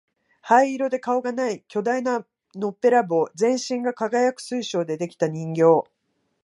[0.41, 5.83] 灰色で顔がない巨大なのっぺらぼう、全身が輝く水晶で出来た人形、